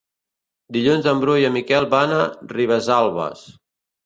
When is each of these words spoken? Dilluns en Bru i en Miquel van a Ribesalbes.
Dilluns 0.77 1.09
en 1.11 1.21
Bru 1.23 1.35
i 1.41 1.45
en 1.49 1.53
Miquel 1.57 1.87
van 1.93 2.15
a 2.17 2.27
Ribesalbes. 2.57 3.47